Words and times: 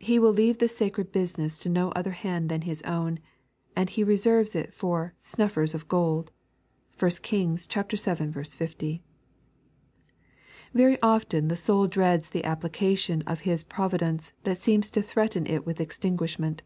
He 0.00 0.18
will 0.18 0.32
leave 0.32 0.58
this 0.58 0.76
sacred 0.76 1.12
business 1.12 1.56
to 1.60 1.68
no 1.68 1.92
other 1.92 2.10
hand 2.10 2.48
than 2.48 2.62
His 2.62 2.82
own; 2.82 3.20
and 3.76 3.88
He 3.88 4.02
Teserves 4.04 4.54
for 4.72 5.14
it" 5.16 5.20
onuSers 5.22 5.72
of 5.72 5.86
gold" 5.86 6.32
(1 6.98 7.08
Kings 7.22 7.66
vii. 7.66 8.42
50). 8.42 9.02
"Very 10.74 11.00
often 11.00 11.46
the 11.46 11.54
soul 11.54 11.86
dreads 11.86 12.30
the 12.30 12.42
application 12.44 13.22
of 13.24 13.42
Hie 13.42 13.56
pro 13.68 13.86
vidence 13.88 14.32
that 14.42 14.60
seems 14.60 14.90
to 14.90 15.00
threaten 15.00 15.46
it 15.46 15.64
with 15.64 15.80
extinguishment. 15.80 16.62